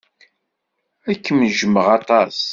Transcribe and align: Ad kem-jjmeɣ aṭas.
Ad 1.09 1.17
kem-jjmeɣ 1.23 1.87
aṭas. 1.97 2.37